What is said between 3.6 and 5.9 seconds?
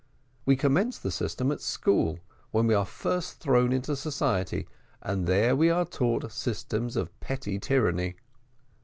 into society, and there we are